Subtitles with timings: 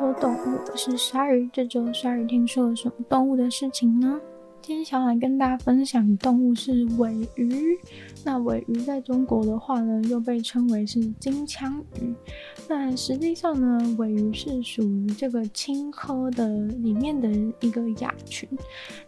[0.00, 1.46] 说动物，我是鲨鱼。
[1.52, 4.18] 这周鲨鱼听说了什么动物的事情呢？
[4.62, 7.78] 今天想来跟大家分享的动物是尾鱼。
[8.24, 12.14] 那尾鱼在中国的话呢，又被称为是金枪鱼。
[12.66, 17.30] 那实际上呢，尾鱼是属于这个青科的里面的
[17.60, 18.48] 一个亚群。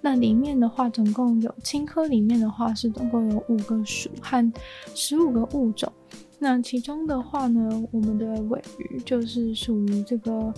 [0.02, 4.52] 那里面的话，总共有青科里面的话是总共有五个属和
[4.94, 5.90] 十五个物种。
[6.38, 10.52] 那其中的话呢，我们的尾鱼就是属于这个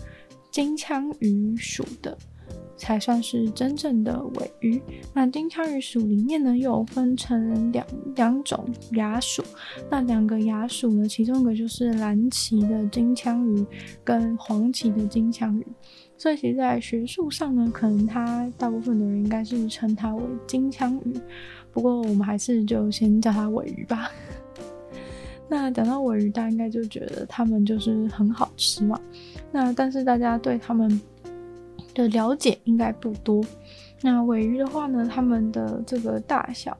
[0.54, 2.16] 金枪鱼属的。
[2.76, 4.82] 才算是真正的鮪鱼。
[5.14, 7.86] 那金枪鱼属里面呢，又分成两
[8.16, 9.42] 两种亚属。
[9.88, 13.64] 那两个亚属呢，其中一个就是蓝鳍的金枪鱼
[14.02, 15.66] 跟黄鳍的金枪鱼。
[16.18, 21.14] 所以其实，在学术上呢，可能它大部分的人应该是称它为金枪鱼。
[21.72, 24.10] 不过我们还是就先叫它鮪鱼吧。
[25.48, 29.00] 那讲到鮪鱼，大家应该就觉得它们就是很好吃嘛。
[29.54, 31.00] 那但是大家对他们
[31.94, 33.40] 的了解应该不多。
[34.04, 36.76] 那尾鱼的话呢，它们的这个大小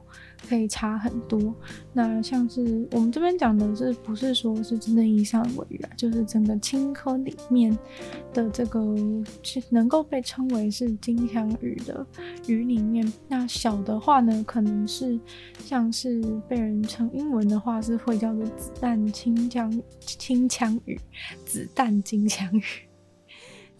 [0.46, 1.54] 可以差很多。
[1.94, 5.90] 那像是我们这边讲的是不是说是真正意义上的尾鱼啊？
[5.96, 7.74] 就是整个青科里面
[8.34, 8.94] 的这个
[9.42, 12.06] 是能够被称为是金枪鱼的
[12.46, 15.18] 鱼里面，那小的话呢，可能是
[15.60, 21.00] 像是被人称英文的话是会叫做子弹金枪金枪鱼，
[21.46, 22.62] 子弹金枪鱼。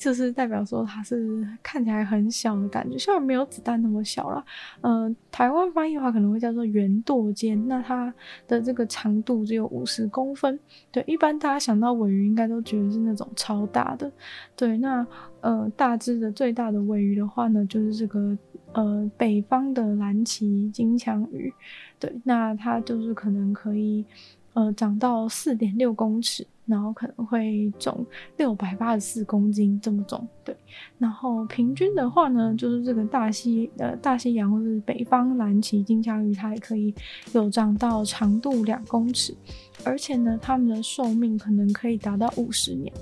[0.05, 4.45] 就是代表说它是看起来很小的感觉，虽然没有子弹那么小啦。
[4.83, 7.67] 呃，台湾翻译的话可能会叫做圆舵尖。
[7.67, 8.13] 那它
[8.47, 10.61] 的这个长度只有五十公分。
[10.93, 14.13] 对，一般大家想到尾鱼应该都觉得是那种超大的。
[14.55, 15.07] 对，那
[15.41, 18.37] 呃大致的最大的尾鱼的话呢，就是这个
[18.75, 21.51] 呃北方的蓝鳍金枪鱼。
[21.99, 24.05] 对，那它就是可能可以
[24.53, 26.47] 呃长到四点六公尺。
[26.67, 28.05] 然后可能会重
[28.37, 30.57] 六百八十四公斤这么重，对。
[30.99, 36.95] 然后平均的话呢，就是这个大西呃大西洋或者是北方蓝鳍金枪鱼，它也可以
[37.33, 39.37] 有长到长度两公尺，
[39.85, 42.93] 而且呢，它们的寿命可能可以达到五十年。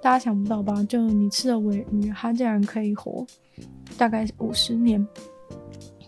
[0.00, 0.82] 大家想不到吧？
[0.84, 3.26] 就你吃的尾鱼，它竟然可以活
[3.96, 5.06] 大概五十年。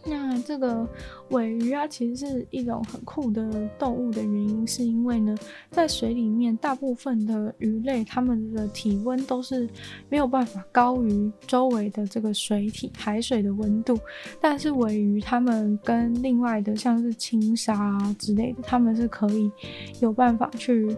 [0.05, 0.89] 那这个
[1.29, 5.37] 鮪鱼啊，其实是一种很酷的动物的原因，是因为呢，
[5.71, 9.69] 在水里面，大部分的鱼类它们的体温都是
[10.09, 13.99] 没有办法高于周围的这个水体海水的温度，
[14.41, 19.51] 但是鮪鱼它们跟另外的像是青鲨啊之类的，它们是可以
[20.01, 20.97] 有办法去。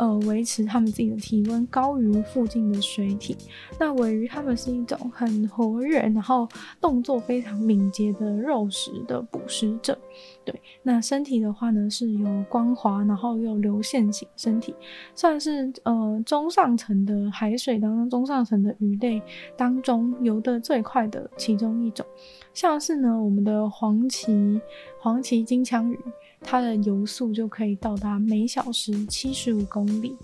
[0.00, 3.36] 呃，维持它们自己的体温高于附近的水体。
[3.78, 6.48] 那尾鱼它们是一种很活跃，然后
[6.80, 9.98] 动作非常敏捷的肉食的捕食者。
[10.42, 14.74] 对，那身体的话呢，是有光滑，然后又流线型身体，
[15.14, 19.20] 算是呃中上层的海水当中中上层的鱼类
[19.54, 22.06] 当中游得最快的其中一种。
[22.54, 24.58] 像是呢，我们的黄鳍
[24.98, 26.00] 黄鳍金枪鱼。
[26.40, 30.16] 它的游速就可以到达每小时七十五公里。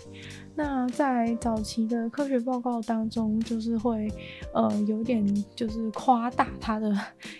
[0.59, 4.11] 那在早期的科学报告当中，就是会
[4.55, 5.23] 呃有点
[5.55, 6.91] 就是夸大它的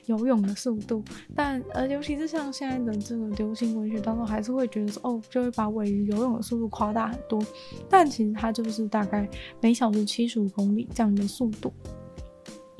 [0.06, 1.04] 游泳的速度，
[1.36, 7.44] 但呃尤其是像现在的这个流行文学当中，还是会觉得说哦，就会把尾鱼游泳的速度夸大很多。
[7.90, 9.28] 但其实它就是大概
[9.62, 11.74] 每小时七十五公里这样的速度。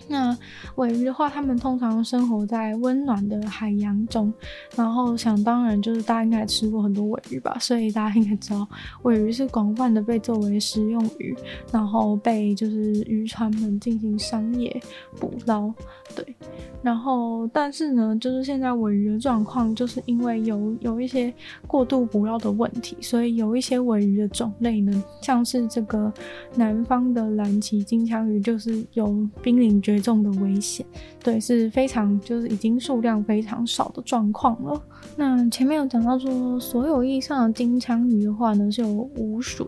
[0.08, 0.38] 那
[0.76, 4.34] 尾鱼的话，它们通常生活在温暖的海洋中，
[4.76, 8.68] 然后想当然就是大家应该吃过很多尾鱼吧，所以大家应该知道
[9.04, 11.36] 尾鱼是广泛的被作为食用鱼，
[11.72, 14.82] 然后被就是渔船们进行商业
[15.20, 15.74] 捕捞，
[16.16, 16.36] 对。
[16.84, 21.34] 然后但是呢，就是现在尾鱼的状况，就是因为有有一些
[21.66, 26.14] 过度捕捞的问题，所以有一些尾鱼的种类呢，像是这个
[26.56, 30.86] 南方的蓝鳍金枪鱼，就是有濒临绝严重的危险，
[31.24, 34.80] 对，是非常就是已经数量非常少的状况了。
[35.16, 38.88] 那前面有讲到说，所有意义上的金枪鱼的话呢，是有
[39.18, 39.68] 五属，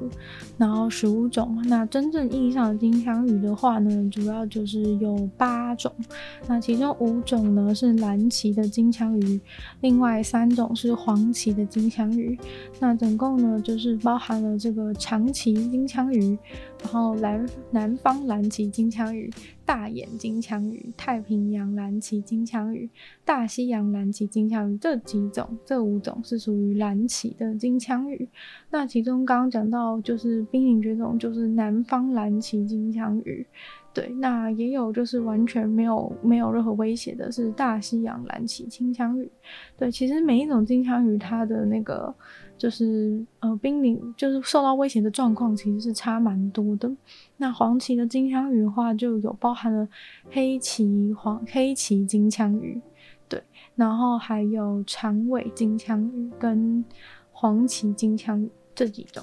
[0.57, 1.59] 然后十五种。
[1.65, 5.91] 那真正意义上的金枪鱼的话呢，主要就是有八种。
[6.47, 9.41] 那其中五种呢是蓝鳍的金枪鱼，
[9.81, 12.37] 另外三种是黄鳍的金枪鱼。
[12.79, 16.37] 那总共呢就是包含了这个长鳍金枪鱼。
[16.81, 19.31] 然后南南方蓝鳍金枪鱼、
[19.65, 22.89] 大眼金枪鱼、太平洋蓝鳍金枪鱼、
[23.23, 28.27] 大西洋蓝鳍金枪鱼这几种，这五种是属于蓝鳍的金枪鱼。
[28.71, 33.45] 那其中刚刚讲到就是濒临绝种，就是南方蓝鳍金枪鱼。
[33.91, 39.29] 对，那也有就是完全没有没有任何威胁的，是大西洋蓝鳍金枪鱼。
[39.75, 42.13] 对，其实每一种金枪鱼它的那个
[42.55, 46.89] 就是呃濒临就是受到威胁的状况其实是差蛮多的。
[47.37, 49.87] 那黄鳍的金枪鱼的话，就有包含了
[50.29, 52.79] 黑鳍黄黑鳍金枪鱼，
[53.27, 53.41] 对，
[53.75, 56.85] 然后还有长尾金枪鱼跟
[57.31, 58.49] 黄鳍金枪鱼
[58.79, 59.21] 这几种。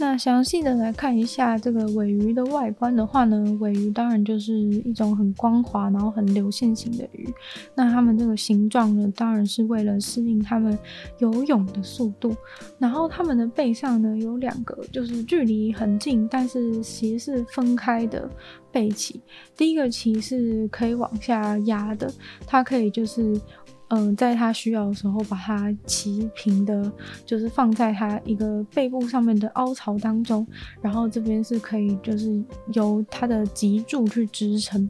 [0.00, 7.28] 那详细的来看一下这个尾鱼的外观的话呢，尾鱼当然就是一种很光滑，然后很流线型的鱼。
[7.76, 10.76] 那它们这个形状呢，当然是为了适应它们
[11.18, 12.34] 游泳的速度。
[12.78, 18.28] 然后它们的背上呢，有两个就是距离很近，但是其实是分开的
[18.72, 19.20] 背鳍。
[19.56, 22.12] 第一个鳍是可以往下压的，
[22.46, 23.40] 它可以就是。
[23.90, 26.92] 嗯，在它需要的时候，把它齐平的，
[27.24, 30.46] 就是放在它一个背部上面的凹槽当中，
[30.82, 32.44] 然后这边是可以，就是
[32.74, 34.88] 由它的脊柱去支撑。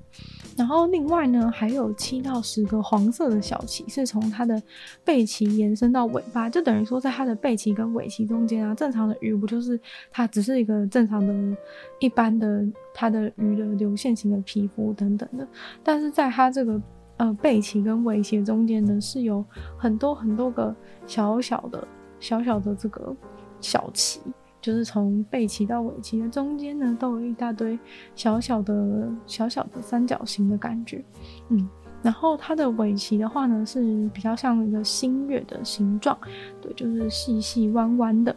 [0.57, 4.61] 然后另外呢，还有七到十个黄色的小鳍，是从它的
[5.05, 8.75] 背鳍延伸到尾巴，就等于说在它的背鳍跟尾鳍中间啊。
[8.75, 9.79] 正常的鱼不就是
[10.11, 11.57] 它只是一个正常的、
[12.01, 15.47] 一般的它的鱼的流线型的皮肤等等的，
[15.85, 16.83] 但是在它这个。
[17.19, 19.45] 呃，背鳍跟尾鳍中间呢，是有
[19.77, 20.75] 很多很多个
[21.07, 21.87] 小小的、
[22.21, 23.15] 小小的这个
[23.61, 24.21] 小鳍，
[24.61, 27.77] 就是从背鳍到尾鳍的中间呢，都有一大堆
[28.15, 31.05] 小小的、小小的三角形的感觉。
[31.49, 31.69] 嗯，
[32.03, 36.17] 然后它的尾鳍的话呢，是比较像一个新月的形状，
[36.61, 38.35] 对，就是细细弯弯的，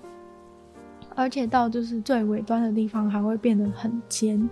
[1.14, 4.50] 而且到就是最尾端的地方还会变得很尖。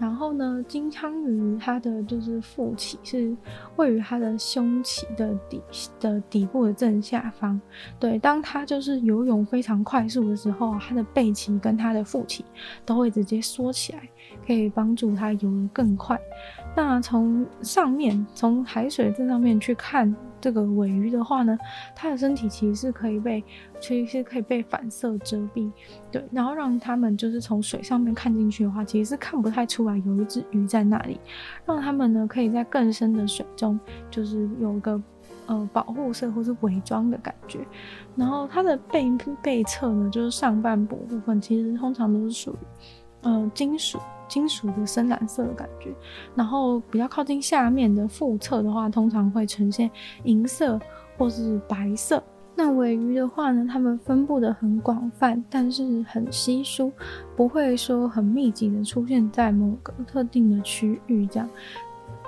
[0.00, 3.36] 然后呢，金枪鱼它的就是腹鳍是
[3.76, 5.62] 位于它的胸鳍的底
[6.00, 7.60] 的底部的正下方。
[7.98, 12.42] 对，当它就是游泳非常快速的时候，它的背鳍跟它的腹鳍
[12.84, 14.08] 都会直接缩起来，
[14.46, 16.18] 可以帮助它游得更快。
[16.74, 20.16] 那从上面从海水这上面去看。
[20.40, 21.58] 这个尾鱼的话呢，
[21.94, 23.44] 它的身体其实是可以被，
[23.80, 25.70] 其实是可以被反射遮蔽，
[26.10, 31.20] 对，然后让他们就是从水上面看进去的话，其实是看不太出来有一只鱼在那里，
[31.66, 33.78] 让他们呢可以在更深的水中，
[34.10, 35.02] 就是有一个
[35.46, 37.60] 呃保护色或是伪装的感觉。
[38.16, 39.10] 然后它的背
[39.42, 42.56] 背侧呢，就是上半部部分，其实通常都是属于
[43.22, 43.98] 呃金属。
[44.30, 45.92] 金属的深蓝色的感觉，
[46.34, 49.90] 然后比较靠近下面的腹侧的话，通常会呈现
[50.24, 50.80] 银色
[51.18, 52.22] 或是白色。
[52.56, 56.92] 那尾鱼的话呢，它们分布的很广泛，但是很稀疏，
[57.34, 61.48] 不会说很密集的出现在某个特定的区域这样。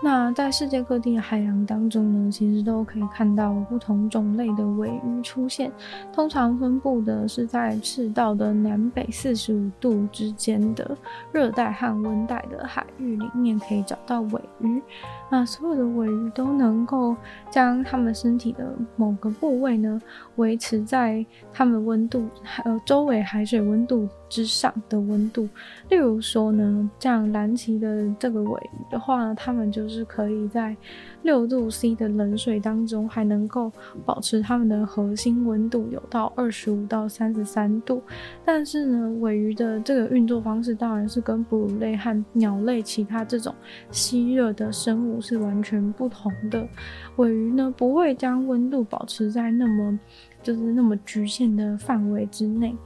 [0.05, 5.71] 那在世界各地的海洋当中呢，其实都可以看到不同种类的尾鱼出现。
[6.13, 10.97] 通常分布的是在赤道的南北四十五度之间的
[11.31, 14.83] 热带和温带的海域里面，可以找到尾鱼。
[15.31, 17.15] 那所有的尾鱼都能够
[17.49, 20.01] 将它们身体的某个部位呢，
[20.35, 22.29] 维持在它们温度
[22.65, 25.49] 呃周围海水温度之上的温度。
[25.89, 30.07] 例如说呢，像蓝鳍的这个尾鱼的话呢，它们就是。
[30.13, 30.77] 可以在
[31.23, 33.73] 六度 C 的冷水当中，还能够
[34.05, 38.03] 保持它们的核心温度有到二十五到三十三度。
[38.45, 43.55] 但是呢，尾鱼的这个运作方式当然是跟哺乳类和鸟类其他这种
[43.91, 46.69] 吸热的生物是完全不同的。
[47.17, 49.99] 尾鱼呢，不会将温度保持在那么
[50.43, 52.77] 就是那么局限的范围之内。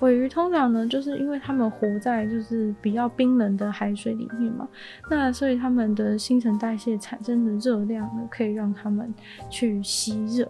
[0.00, 4.68] 尾鱼通常呢，就是因为它们活在就是比较冰冷的海水里面嘛，
[5.08, 9.12] 那所以它们的新陈代谢产生的热量呢，可以让它们
[9.48, 10.46] 去吸热。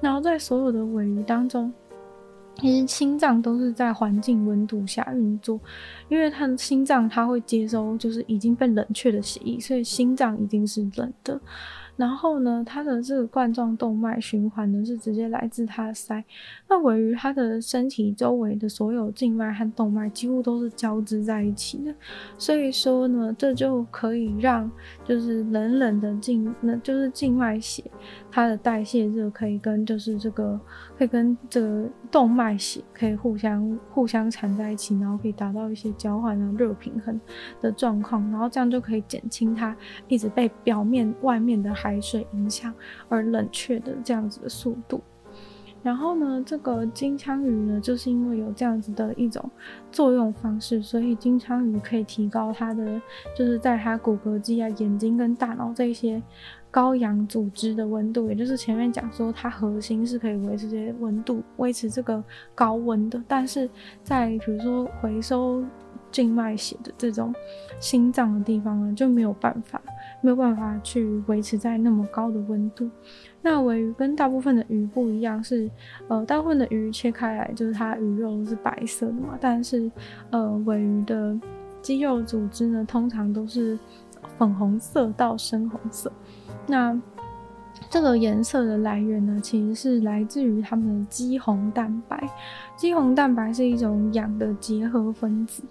[0.00, 1.72] 然后在所有的尾鱼当中，
[2.56, 5.58] 其实心脏都是在环境温度下运作，
[6.08, 11.40] 因为它的心脏它会接收就是已经被冷却的血液，所以心脏一定是冷的。
[12.00, 16.24] 然后呢，它的这个冠状动脉循环呢，是直接来自它的鳃。
[16.66, 21.94] 那位于它的身体周围的所有静脉和动脉几乎都是交织在一起的，
[22.38, 24.70] 所以说呢，这就可以让
[25.04, 27.84] 就是冷冷的静，那就是静脉血，
[28.30, 30.60] 它的代谢热可以跟就是这个
[30.96, 37.20] 可以跟这个动脉血可以互相互相缠在一起，然后可以达到一些交换的热平衡
[37.60, 41.70] 的状况，然后这样就可以减轻它一直被表面外面的。
[41.80, 42.74] 海水影响
[43.08, 45.00] 而冷却的这样子的速度，
[45.82, 49.50] 然后呢，这个金枪鱼呢，就是因为有这样子的一种
[49.90, 53.00] 作用方式，所以金枪鱼可以提高它的，
[53.36, 56.22] 就是在它骨骼肌啊、眼睛跟大脑这些
[56.70, 62.22] 高氧组织的温度，也就是前面讲说它核心是可以维持这些温度，维持这个
[62.54, 63.68] 高温的，但是
[64.02, 65.64] 在比如说回收。
[66.12, 67.32] 静脉血的这种
[67.78, 69.80] 心脏的地方呢，就没有办法，
[70.20, 72.90] 没有办法去维持在那么高的温度。
[73.42, 75.70] 那尾鱼跟大部分的鱼不一样是，
[76.08, 79.90] 呃，大部分的鱼切开来就是它鱼肉是白色的嘛，但是
[80.30, 81.38] 呃，尾鱼的
[81.80, 83.78] 肌肉组织呢，通常都是
[84.36, 86.12] 粉红色到深红色。
[86.66, 87.00] 那
[87.88, 92.22] 这个颜色的来源呢，其实是来自于它们的肌红蛋白。
[92.76, 95.62] 肌红蛋白是一种氧的结合分子。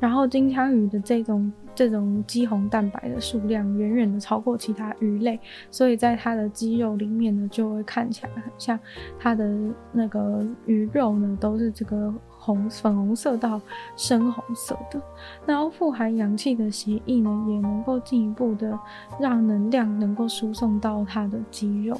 [0.00, 5.38] 然后金枪鱼的这种这种肌红蛋白的数量远远的超过其他鱼类，
[5.70, 8.78] 所以在它的肌肉里面呢，就会看起来很像
[9.18, 9.56] 它的
[9.92, 13.60] 那个鱼肉呢，都是这个红粉红色到
[13.96, 15.00] 深红色的。
[15.46, 18.78] 然后富含氧气的血液呢，也能够进一步的
[19.20, 21.98] 让能量能够输送到它的肌肉。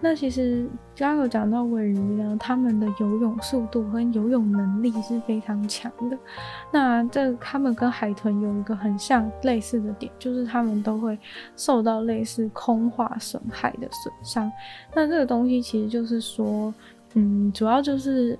[0.00, 6.16] 那其实刚刚有讲到尾鱼呢，它们的游泳速度和游泳能力是非常强的。
[6.70, 11.18] 那这它们跟海豚有一个很像类似的点，就是它们都会
[11.56, 14.50] 受到类似空化损害的损伤。
[14.94, 16.72] 那这个东西其实就是说，
[17.14, 18.38] 嗯，主要就是。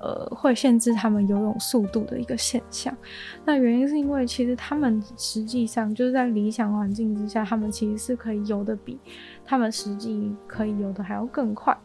[0.00, 2.96] 呃，会限制他们游泳速度的一个现象。
[3.44, 8.98] 那原因是因为其实他们实际上就是在理想环境之下，他们其实是可以游的比
[9.44, 11.76] 他们实际可以游的还要更快。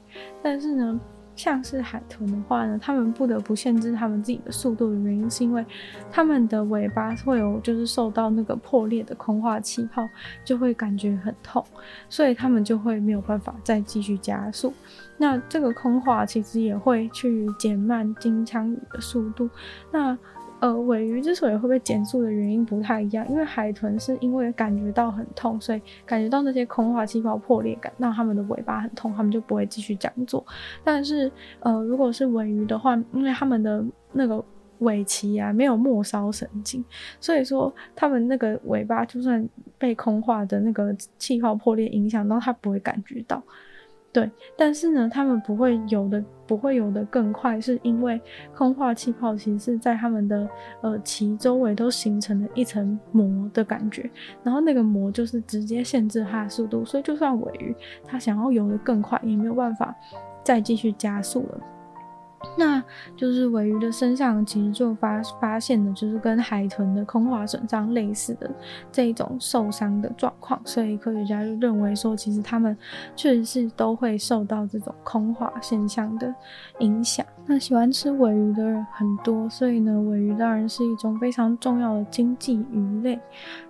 [0.42, 1.00] 但是呢，
[1.36, 5.66] 像是海豚的话呢，他们不得不限制他们自己的速度的原因，是因为
[6.12, 10.08] 他们的尾巴会有就是受到那个破裂的空化气泡，
[10.46, 11.64] 就会感觉很痛，
[12.08, 14.74] 所以他们就会没有办法再继续加速。
[15.18, 19.50] 那这个空化其实也会去减慢金枪鱼的速度。
[19.92, 20.18] 那
[20.64, 30.42] 呃，尾鱼之所以会被减速的原因不太一样，因为海豚是因为感觉到很痛，所以感觉到那些空化气泡破裂感，让他们的尾巴很痛，他们就不会继续这样做。
[30.82, 31.30] 但是
[31.60, 34.42] 呃，如果是尾鱼的话，因为他们的那个
[34.80, 36.82] 尾鳍啊没有末梢神经，
[37.20, 39.46] 所以说他们那个尾巴就算
[39.78, 43.44] 被空化的那个气泡破裂影响到，它不会感觉到。
[44.14, 48.22] 对，但是呢，他们不会游的，不会游的更快，是因为
[48.56, 50.48] 空化气泡其实是在他们的
[50.82, 54.08] 呃鳍周围都形成了一层膜的感觉，
[54.44, 59.96] 然后那个膜就是直接限制它的速度，所以就算尾鱼它想要游的更快，也没有办法
[60.44, 61.58] 再继续加速了。
[62.58, 62.84] 那
[63.16, 68.50] 就是尾鱼的身上其实就发发现的，就是跟海豚的空化损伤类似的
[68.92, 72.78] 这种受伤的状况，所以科学家就认为说，其实他们
[73.16, 76.34] 确实是都会受到这种空化现象的
[76.80, 77.26] 影响。
[77.46, 83.20] 那喜欢吃尾鱼的人很多，所以呢，尾鱼当然是一种非常重要的经济鱼类。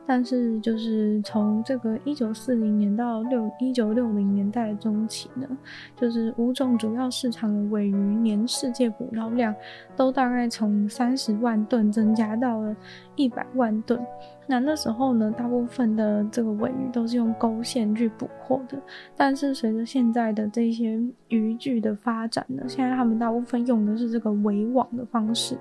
[0.06, 5.48] 但是，就是从这个一九四零年到六一九六零年代中期呢，
[5.96, 9.56] 就是五种主要市场的尾鱼年世界捕捞量
[9.96, 12.76] 都大概从三十万吨增加到了
[13.16, 14.00] 一百万吨。
[14.46, 18.78] 那那时候呢，大部分的这个尾鱼都是用钩线去捕获的。
[19.16, 25.58] 但是随着现在的这些渔具的发展呢，现在他们大部分用的是这个围网的方式。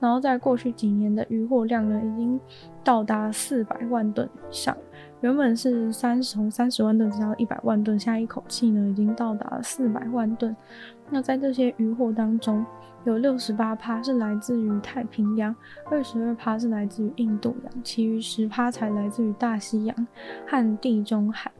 [0.00, 2.38] 然后在过去几年的渔获量呢，已经
[2.84, 4.76] 到达四百万吨以上。
[5.20, 10.54] 原本是三十从三十万吨增到一百万吨，现在一口气呢，已经到达了四百万吨。
[11.10, 12.64] 那在这些渔获当中，
[13.04, 15.54] 有六十八趴是来自于太平洋，
[15.90, 20.06] 二十二趴是来自于印度洋，其余十趴才来自于大西洋
[20.46, 21.50] 和地中海。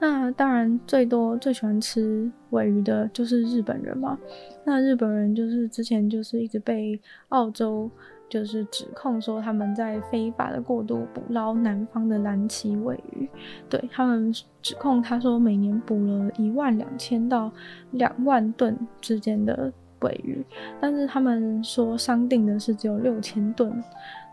[0.00, 4.16] 那当然，最多最喜欢吃尾鱼的就是日本人嘛。
[4.64, 7.00] 那日本人就是之前就是一直被
[7.30, 7.90] 澳洲
[8.28, 13.28] 就是指控说他们在非法的过度捕捞南方的蓝鳍尾鱼，
[13.68, 14.32] 对，他们
[14.62, 17.50] 指控他说每年捕了一万两千到
[17.92, 20.44] 两万吨之间的尾鱼，
[20.80, 23.82] 但是他们说商定的是只有六千吨。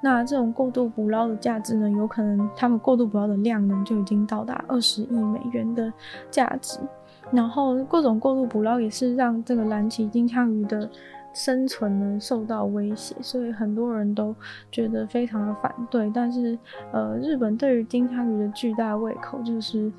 [0.03, 5.91] 那这种过度捕捞的价值呢，有可能他们过度捕捞的量呢，就已经到达二十亿美元的
[6.29, 6.77] 价值。
[7.31, 10.87] 然后各种过度捕捞也是让这个蓝鳍金枪鱼的
[11.35, 14.33] 生存呢受到威胁，所以很多人都
[14.71, 16.09] 觉得非常的反对。
[16.15, 16.57] 但是
[16.93, 19.91] 呃，日本对于金枪鱼的巨大胃口，就是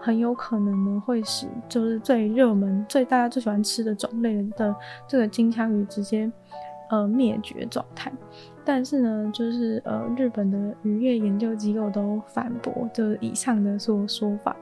[0.00, 4.72] 很有可能呢会使就是最热门、最大家最喜欢吃的种类的
[5.08, 6.30] 这个金枪鱼直接
[6.90, 8.12] 呃灭绝状态。
[8.66, 14.56] 但是呢，就是呃，日本的渔业研究机构都反驳这以上的说说法。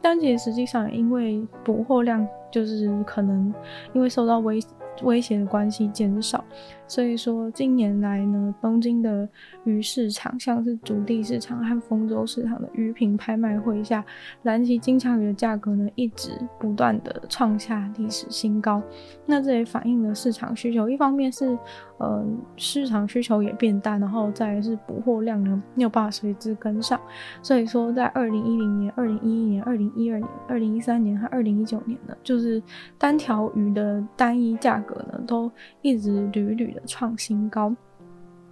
[0.00, 3.52] 但其实实际上，因为捕获量就是可能
[3.92, 4.60] 因为受到威
[5.02, 6.44] 威胁的关系减少。
[6.88, 9.28] 所以说，近年来呢，东京的
[9.64, 14.02] 鱼市场，像是筑地市场和丰洲市场的鱼品拍卖会下，
[14.42, 18.82] 蓝鳍金枪鱼的价格呢，一直不断的创下历史新高。
[19.26, 21.56] 那这也反映了市场需求，一方面是，
[21.98, 22.24] 呃，
[22.56, 26.98] 市场需求也变大，然后再是捕获量呢没有办法随之跟上。
[27.42, 32.62] 所以说，在二零一零年、二零一一年、二零一二年、二零一三年和二零一九年呢，就是
[32.96, 34.94] 单条鱼的单一价格，
[35.28, 37.72] 都一直屡屡的创新高，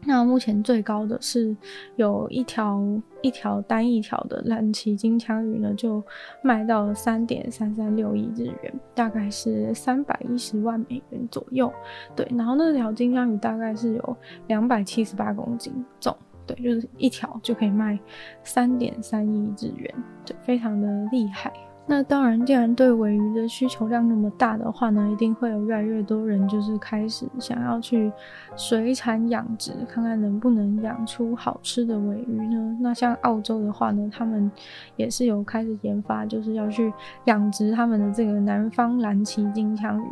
[0.04, 1.56] 那目前最高的是
[1.96, 2.80] 有一条
[3.22, 6.00] 一条单一条的蓝鳍金枪鱼呢，就
[6.42, 11.72] 卖到了三点三三六亿日元，大概是三百一十万美元左右。
[12.14, 14.16] 对，然后那条金枪鱼大概是有
[14.46, 16.14] 两百七十八公斤重，
[16.46, 17.98] 对，就是一条就可以卖
[18.44, 21.50] 三点三亿日元，对，非常的厉害。
[21.88, 28.10] 那当然，既然对鮪鱼的需求量那么大的话呢，一定会有越来越多人就是开始想要去
[28.56, 32.76] 水产养殖，看看能不能养出好吃的鮪鱼呢？
[32.80, 34.50] 那像澳洲的话呢，他们
[34.96, 36.92] 也是有开始研发，就是要去
[37.26, 40.08] 养殖他们的这个南方蓝鳍金枪鱼，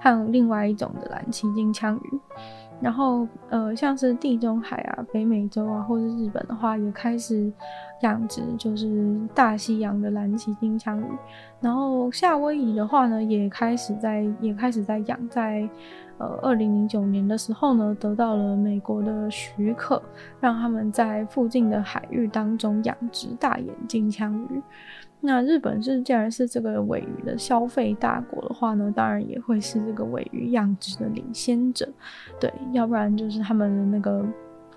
[0.00, 2.18] 还有另外一种的蓝鳍金枪鱼。
[2.80, 7.52] 然后，呃，像是地中海啊、北美洲啊，或是日本的话，也开始
[8.02, 11.04] 养殖，就是大西洋的蓝鳍金枪鱼。
[11.60, 15.68] 然后夏威夷的话呢，也开始在也开始在养，在
[16.18, 20.00] 呃二零零九年的时候呢，得到了美国的许可，
[20.38, 24.62] 让他们在附近的海域当中养殖大眼金枪鱼。
[25.20, 31.88] 那日本是既然是这个尾鱼的消费大国的话呢，当然也会是这个尾鱼养殖的领先者，
[32.38, 34.24] 对，要不然就是他们的那个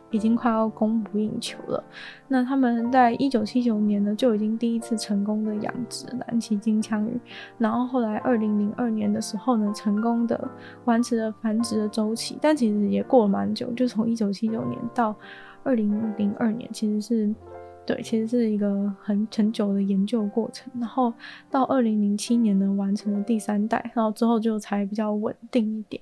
[0.10, 1.84] 已经快要供不应求了。
[2.28, 7.20] 那他们在一九七九年呢，就已经第一次成功的养殖蓝鳍金枪鱼，
[7.60, 10.50] 然后后来二零零二年的时候呢，成功的
[10.86, 15.16] 完成了繁殖的周期，但其实也过了蛮久，就从一九七九年到
[15.64, 17.36] 二零零二年，其实是。
[17.86, 21.12] 对，其实是一个很很久的研究过程，然后
[21.50, 26.02] 到二零零七年呢，完成了第三代，然后之后就才比较稳定一点。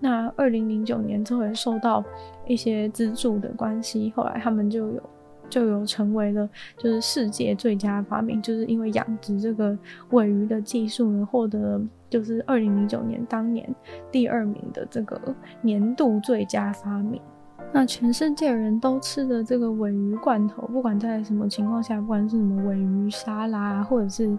[0.00, 2.04] 那二零零九年之后也受到
[2.46, 5.02] 一些资助的关系，后来他们就有
[5.48, 9.76] 就有成为了就是世界最佳发明，就是因为养殖这个
[10.10, 13.68] 尾鱼的技术呢，获得就是二零零九年当年
[14.12, 15.18] 第二名的这个
[15.62, 17.20] 年度最佳发明。
[17.72, 24.36] 那全世界人都吃的这个鮪鱼罐头，不管在什么情况下，不管是什么鮪鱼沙拉，或者是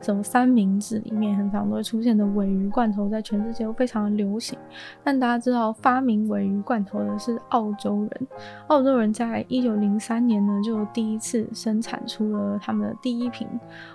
[0.00, 4.58] 什么三明治里面，很常都会出现的鮪鱼罐头，在全世界都非常的流行。
[5.04, 8.26] 但大家知道，发明鮪鱼罐头的是澳洲人。
[8.66, 13.48] 澳洲人在一九零三年呢，就第一次生产出了他们的第一瓶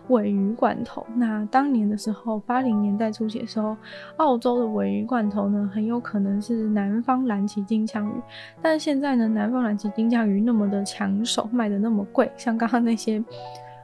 [0.08, 1.06] 鮪鱼罐头。
[1.15, 3.76] 那当年的时候，八零年代初期的时候，
[4.15, 8.13] 澳洲的鮪鱼罐头呢，很有可能是南方蓝鳍金枪鱼，
[8.62, 13.23] 但现在呢，南方蓝鳍金枪鱼那么的抢手，卖的那么贵，像刚刚那些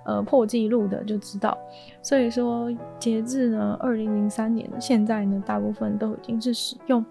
[0.06, 1.58] 呃破纪录的就知道。
[2.02, 7.04] 所以说，截至呢二零零三年，现在呢大部分都已经是使用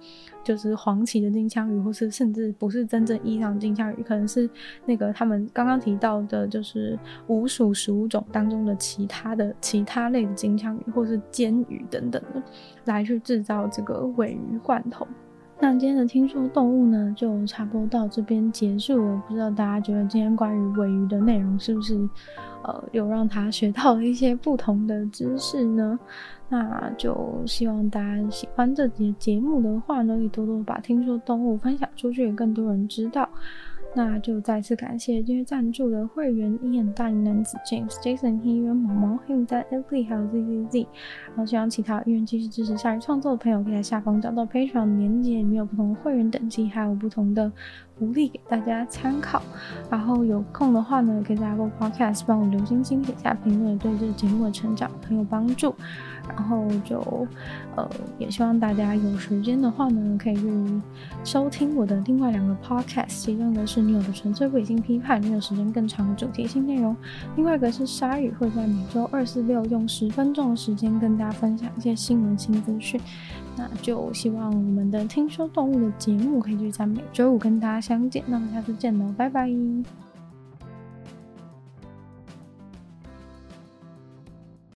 [0.45, 4.49] 就是黄鳍的金枪鱼，或是甚至不是真正意义上金枪鱼，可能是
[4.85, 12.43] 那个他们刚刚提到的，就是五属十五种当中的其他的其他类的金枪鱼，或是鰹鱼等等的，
[12.85, 15.07] 来去制造这个尾鱼罐头。
[15.63, 19.23] 那今天的听说动物呢，就差不多到这边结束了。
[19.29, 21.97] 不知道大家觉得今天关于尾鱼的内容是不是，
[22.65, 25.97] 呃，有让他学到了一些不同的知识呢？
[26.49, 33.29] 那就希望大家喜欢这节节目的话呢，也多多把听说动物分享出去，更多人知道。
[33.95, 40.87] 那就再次感谢今天赞助的会员：一眼大龄男子 James、Jason、黑渊、毛毛、黑牡丹、Emily 还有 ZZZ。
[41.29, 47.53] 然后希望其他愿意继续支持鲨鱼创作的朋友，可以在下方找到 Patreon 连接，里面有不同的会员等级，还有不同的
[47.99, 49.43] 福利给大家参考。
[49.91, 55.75] 然后有空的话呢，可以在 Apple Podcast 帮我留星星、写下评论，对这个节目的成长很有帮助。
[56.29, 57.27] 然后就，
[57.75, 60.81] 呃，也希望大家有时间的话呢，可以去
[61.25, 66.95] 收听我的另外两个 podcast，其中一个是《女友的纯粹伪性批判》，没有时间更长的主题性内容；
[67.35, 73.01] 另外一个是鲨鱼，会在每周二、四、六用十分钟的时间跟大家分享一些新闻新资讯。
[73.57, 78.23] 那就希望我们的听说动物的节目可以就在每周五跟大家相见。
[78.27, 79.49] 那么下次见喽，拜拜。